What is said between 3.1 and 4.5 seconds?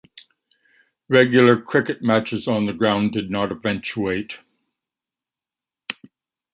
did not eventuate.